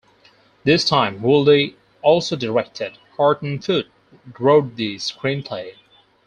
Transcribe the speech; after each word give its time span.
This 0.63 0.83
time 0.83 1.21
Wilde 1.21 1.75
also 2.01 2.35
directed; 2.35 2.97
Horton 3.17 3.59
Foote 3.61 3.91
wrote 4.39 4.75
the 4.75 4.95
screenplay. 4.95 5.73